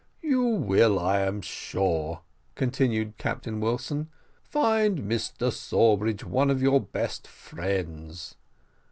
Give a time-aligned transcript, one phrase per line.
[0.23, 2.21] "You will, I am sure,"
[2.55, 4.09] continued Captain Wilson,
[4.41, 8.33] "find Mr Sawbridge one of your best friends."